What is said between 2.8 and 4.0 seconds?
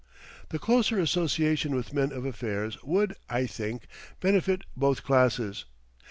would, I think,